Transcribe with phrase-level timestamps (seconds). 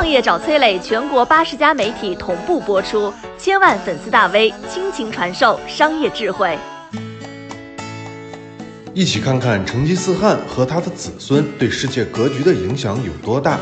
[0.00, 6.58] 创业找崔磊，全国八十家媒体同步播出，千万粉丝大 V 倾情传授商业智慧。
[8.94, 13.60] 一起看看成吉思汗和他的子孙对世界格局的影响有多大。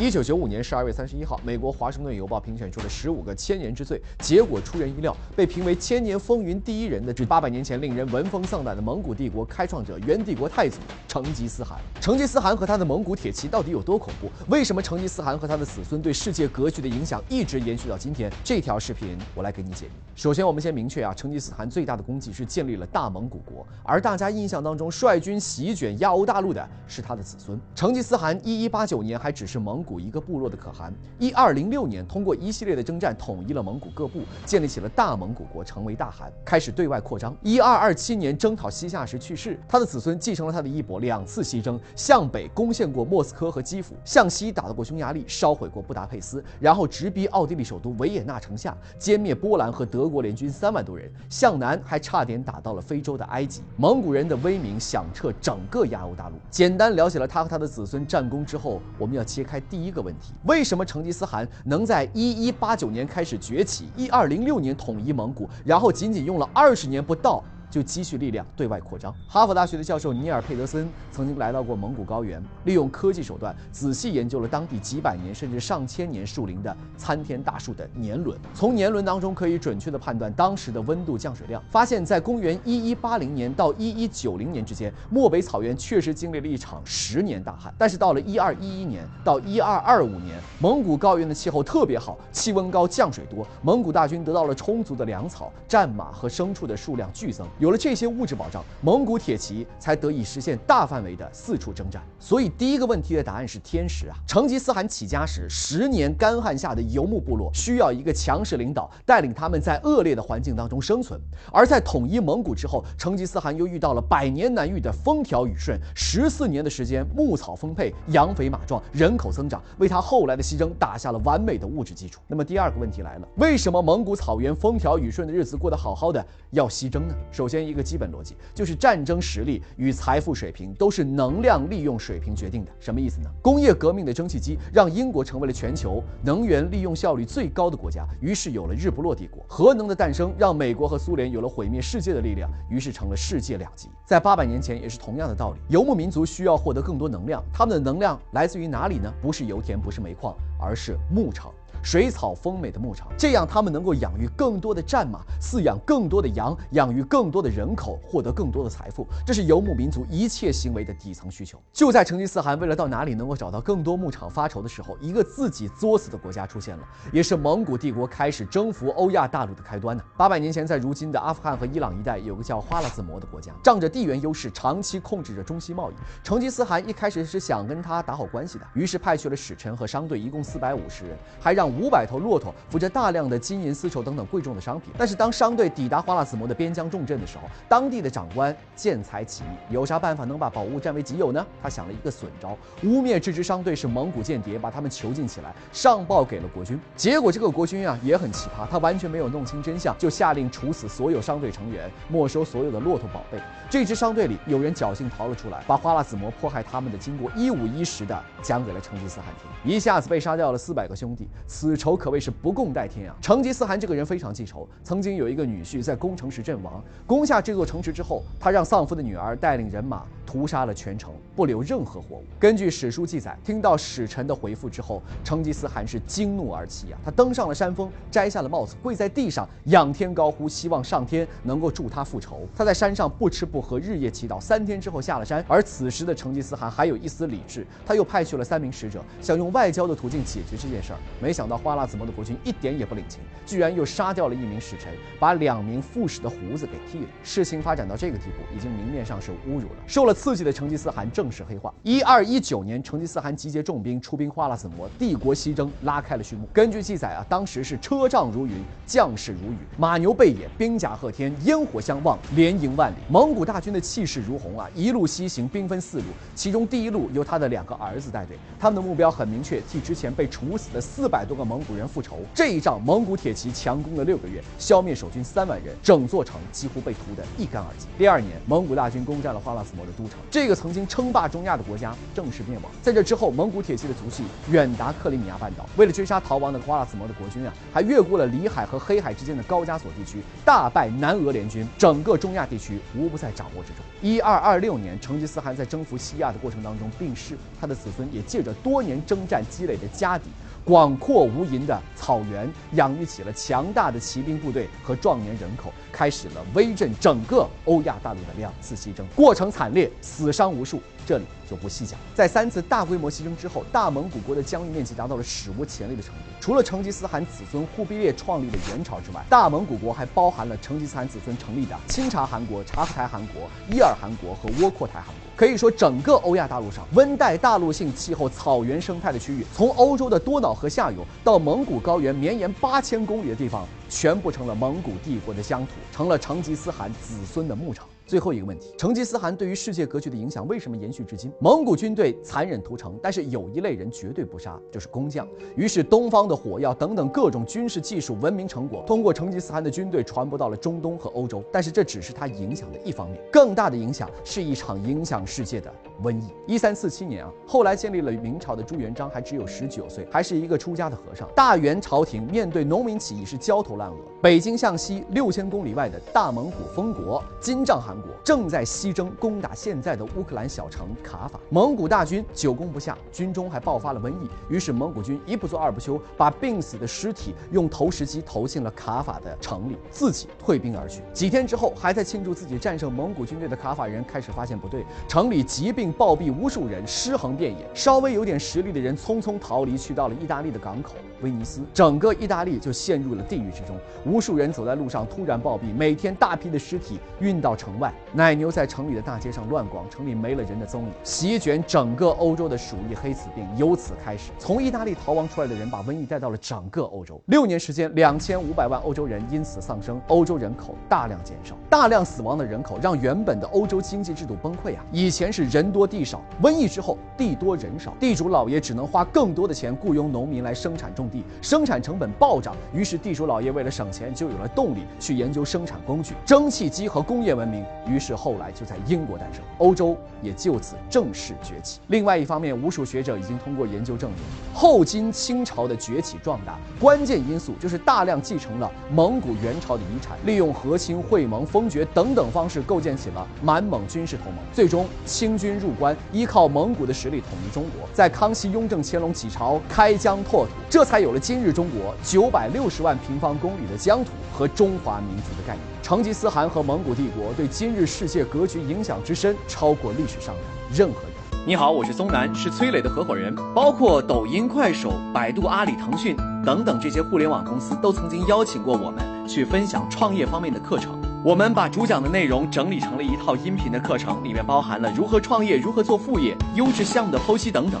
[0.00, 11.78] 一九九五年十二月三十一号，美国《华盛顿邮报》评选出了十五个千年之最，结果出人意料，被评为千年风云第一人的，是八百年前令人闻风丧胆的蒙古帝国开创者元帝国太祖成吉思汗。
[12.00, 14.30] 成吉思汗和他的蒙古铁骑到底有多恐怖？
[14.48, 18.32] 为什么成吉思汗和他的子孙对世界格局的影响一直延续到今天？
[18.42, 19.92] 这条视频我来给你解密。
[20.14, 27.60] 首先，我们先明确啊，成吉思汗最大的功绩是建立了大蒙古国，而大家印象当中率军席卷亚欧大陆的是他的子孙。
[27.74, 37.36] 成吉思汗一一八九年还只是蒙古古一个部落的可汗，一二零六年通过一系列的征战统一了蒙古各部，建立起了大蒙古国，成为大汗，开始对外扩张。
[37.42, 53.64] 一二二七年征讨西夏时去世，他的子孙继承了他的衣钵，两次西征，向北攻陷过莫斯科和基辅，向西打到过匈牙利，烧毁过布达佩斯，然后直逼奥地利首都维也纳城下，歼灭波兰和德国联军三万多人，向南还差点打到了非洲的埃及。
[53.76, 56.36] 蒙古人的威名响彻整个亚欧大陆。
[56.48, 60.34] 简单了解了他和他的子孙战功之后，我们要揭开第第一个问题。
[60.44, 67.42] 为什么成吉思汗能在一一八九年开始崛起，一二零六年统一蒙古，然后仅仅用了二十年不到？
[67.70, 69.14] 就积蓄力量对外扩张。
[69.28, 78.36] 哈佛大学的教授尼尔·佩德森曾经来到过蒙古高原，利用科技手段仔细研究了当地几百年甚至上千年树林的参天大树的年轮。
[78.52, 87.72] 从年轮当中可以准确地判断当时的温度降水量，发现，在公元一一八零年到一一九零年之间，漠北草原确实经历了一场十年大旱。
[87.78, 97.46] 但是到了一二一一年到一二二五年，蒙古高原的气候特别好，气温高，降水多，蒙古大军得到了充足的粮草、战马和牲畜的数量剧增。
[97.60, 102.02] 有了这些物质保障，蒙古铁骑才得以实现大范围的四处征战。
[102.18, 104.16] 所以，第一个问题的答案是天时啊！
[104.26, 111.20] 成吉思汗起家时，十年干旱下的游牧部落需要一个强势领导带领他们在恶劣的环境当中生存；
[111.52, 122.22] 而在统一蒙古之后，成吉思汗又遇到了百年难遇的风调雨顺，十四年的时间，牧草丰沛，羊肥马壮，人口增长，为他后来的西征打下了完美的物质基础。
[122.26, 127.14] 那么，第二个问题来了：为什么蒙古草原风调雨顺的日子过得好好的，要西征呢？
[127.30, 132.70] 首先，一个基本逻辑就是战争实力与财富水平都是能量利用水平决定的。
[132.78, 133.28] 什么意思呢？
[133.42, 139.44] 工业革命的蒸汽机让英国成为了全球能源利用效率最高的国家，于是有了日不落帝国。
[139.48, 143.88] 核能的诞生让美国和苏联有了毁灭世界的力量，于是成了世界两极。
[144.06, 149.12] 在八百年前也是同样的道理，游牧民族需要获得更多能量，他们的能量来自于哪里呢？
[149.20, 151.52] 不是油田，不是煤矿，而是牧场。
[151.82, 159.06] 水草丰美的牧场，这样他们能够养育更多的战马，饲养更多的羊，养育更多的人口，获得更多的财富。
[159.26, 161.58] 这是游牧民族一切行为的底层需求。
[161.72, 170.02] 就在成吉思汗为了到哪里能够找到更多牧场发愁的时候，一个自己作死的国家出现了，也是蒙古帝国开始征服欧亚大陆的开端呢。
[170.18, 175.94] 八百年前，在如今的阿富汗和伊朗一带，有个叫花剌子模的国家，仗着地缘优势，长期控制着中西贸易。
[176.22, 181.69] 成吉思汗一开始是想跟他打好关系的，于是派去了使臣和商队，一共四百五十人，还让。
[181.70, 191.46] 五百头骆驼扶着大量的金银丝绸等等贵重的商品，但是当商队抵达花剌子模的边疆重镇的时候，当地的长官见财起意，有啥办法能把宝物占为己有呢？
[191.62, 196.78] 他想了一个损招，污蔑这支商队是蒙古间谍，把他们囚禁起来，上报给了国君。
[196.96, 203.38] 结果这个国君啊也很奇葩，他完全没有弄清真相，就下令处死所有商队成员，没收所有的骆驼宝贝。
[203.68, 211.28] 这支商队里有人侥幸逃了出来，把花剌子模迫害他们的经过一五一十的讲给了成吉思汗听，一下子被杀掉了四百个兄弟。
[211.60, 213.16] 此仇可谓是不共戴天啊！
[213.20, 222.24] 成吉思汗这个人非常记仇，曾经有一个女婿在攻城时阵亡，攻下这座城池之后，他让丧夫的女儿带领人马屠杀了全城，不留任何活物。
[222.38, 226.98] 根据史书记载，听到使臣的回复之后，成吉思汗是惊怒而泣啊！
[227.04, 232.46] 他登上了山峰，摘下了帽子，跪在地上仰天高呼，希望上天能够助他复仇。
[232.56, 235.44] 他在山上不吃不喝，日夜祈祷，三天之后下了山。
[235.48, 247.10] 而此时的成吉思汗还有一丝理智，他又派去了三名使者，想用外交的途径解决这件事儿，没想到花剌子模的国君一点也不领情，居然又杀掉了一名使臣，把两名副使的胡子给剃了。
[247.24, 249.76] 事情发展到这个地步，已经明面上是侮辱了。
[249.88, 251.72] 受了刺激的成吉思汗正式黑化。
[251.82, 256.46] 一二一九年，成吉思汗集结重兵出兵花剌子模，帝国西征拉开了序幕。
[256.52, 258.54] 根据记载啊，当时是车仗如云，
[258.86, 262.96] 将士如雨，马牛背野，兵甲贺天，烟火相望，连营万里。
[263.08, 271.40] 蒙古大军的气势如虹啊，一路西行，兵分四路，其中第一路由他的两个儿子带队，他们的目标很明确，替之前被处死的四百多。
[271.40, 272.18] 个蒙古人复仇。
[272.34, 277.88] 这一仗，蒙古铁骑强攻了六个月，消灭守军三万人，整座城几乎被屠得一干二净。
[277.96, 282.70] 第二年，蒙古大军攻占了花剌子模的都这个曾经称霸中亚的国家正式灭亡。
[282.82, 285.68] 在这之后，蒙古铁骑的足迹远达克里米亚半岛。
[285.76, 293.84] 为了追杀逃亡的花剌子模的国军啊，还越过了里海和黑海之间的高加索地区，大败南俄联军，整个中亚地区无不在掌握之中。
[294.00, 300.30] 一二二六年，成吉思汗在征服西亚的过程当中病逝，他的子孙也借着多年征战积累的家底。
[300.70, 310.80] 广阔无垠的草原，养育起了强大的骑兵部队和壮年人口，开始了威震整个欧亚大陆的两次西征，过程惨烈，死伤无数。
[311.06, 311.98] 这里就不细讲。
[312.14, 316.20] 在三次大规模西征之后，大蒙古国的疆域面积达到了史无前例的程度。
[316.40, 325.14] 除了成吉思汗子孙忽必烈创立的元朝之外，大蒙古国还包含了成吉思汗子孙成立的钦察汗国、察合台汗国、伊尔汗国和窝阔台汗国。
[325.36, 337.86] 可以说，整个欧亚大陆上温带大陆性气候、草原生态的区域，从欧洲的多瑙河下游到蒙古高原绵延八千公里的地方，全部成了蒙古帝国的疆土，成了成吉思汗子孙的牧场。
[338.10, 341.30] 最后一个问题，成吉思汗对于世界格局的影响为什么延续至今？
[341.38, 345.28] 蒙古军队残忍屠城，但是有一类人绝对不杀，就是工匠。
[345.54, 351.40] 于是东方的火药等等各种军事技术、文明成果，通过成吉思汗的军队传播到了中东和欧洲。
[351.52, 355.72] 但是这只是他影响的一方面，更大的影响是一场影响世界的
[356.02, 356.24] 瘟疫。
[356.48, 361.28] 一三四七年啊，后来建立了明朝的朱元璋还只有十九岁，还是一个出家的和尚。
[361.36, 363.96] 大元朝廷面对农民起义是焦头烂额。
[364.20, 367.96] 北京向西六千公里外的大蒙古封国金帐汗。
[368.24, 374.28] 正在西征攻打现在的乌克兰小城卡法，蒙古大军久攻不下，军中还爆发了瘟疫。
[374.48, 381.02] 于是蒙古军一不做二不休，把病死的尸体用投石机投进了卡法的城里，自己退兵而去。
[381.12, 387.66] 几天之后，还在庆祝自己战胜蒙古军队的卡法人开始发现不对，城里疾病暴毙无数人，尸横遍野。
[387.74, 393.76] 稍微有点实力的人匆匆逃离，去到了意大利的港口威尼斯，整个意大利就陷入了地狱之中。
[394.04, 397.92] 无数人走在路上突然暴毙，每天大批的尸体运到城外。
[398.12, 404.30] 奶牛在城里的大街上乱逛，城里没了人的踪影，席卷整个欧洲的鼠疫黑死病由此开始。
[404.38, 407.20] 从意大利逃亡出来的人把瘟疫带到了整个欧洲。
[407.26, 414.84] 六年时间，两千五百万欧洲人因此丧生，欧洲人口大量减少，大量死亡的人口让原本的欧洲经济制度崩溃啊！
[414.92, 427.64] 以前是人多地少，瘟疫之后地多人少，地主老爷只能花更多的钱雇佣农民来生产种地，生产成本暴涨，于是地主老爷为了省钱，就有了动力去研究生产工具，蒸汽机和工业文明。
[427.86, 431.80] 于是后来就在英国诞生，欧洲也就此正式崛起。
[431.88, 434.20] 另外一方面，无数学者已经通过研究证明，
[434.54, 444.44] 后金清朝的崛起壮大，关键因素就是大量继承了蒙古元朝的遗产，利用和亲会盟、封爵等等方式构建起了满蒙军事同盟。
[444.52, 455.64] 最终，清军入关，依靠蒙古的实力统一中国，在康熙、雍正、乾隆几朝开疆拓土，这才才有了今日中国九百六十万平方公里的疆土和中华民族的概念。
[455.82, 461.12] 成吉思汗和蒙古帝国对今日世界格局影响之深，超过历史上的任何人。
[461.46, 463.34] 你好，我是松南，是崔磊的合伙人。
[463.54, 466.14] 包括抖音、快手、百度、阿里、腾讯
[466.44, 471.00] 等等这些互联网公司，都曾经邀请过我们去分享创业方面的课程。
[471.24, 477.80] 我们把主讲的内容整理成了一套音频的课程，里面包含了如何创业、如何做副业、优质项目的剖析等等，